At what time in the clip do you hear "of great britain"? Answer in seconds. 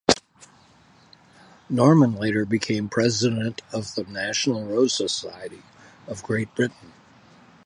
6.07-6.93